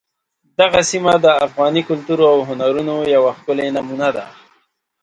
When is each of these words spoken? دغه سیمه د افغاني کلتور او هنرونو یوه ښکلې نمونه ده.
دغه 0.59 0.79
سیمه 0.91 1.13
د 1.25 1.27
افغاني 1.45 1.81
کلتور 1.89 2.19
او 2.31 2.37
هنرونو 2.49 2.95
یوه 3.15 3.31
ښکلې 3.37 3.67
نمونه 3.75 4.09
ده. 4.15 4.25